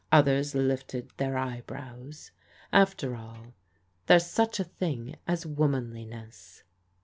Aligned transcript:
Others 0.11 0.55
lifted 0.55 1.11
their 1.17 1.37
eyebrows. 1.37 2.31
After 2.73 3.15
all, 3.15 3.53
there's 4.07 4.25
such 4.25 4.59
a 4.59 4.63
thing 4.63 5.15
as 5.27 5.45
womanli 5.45 6.07
ness." 6.09 6.63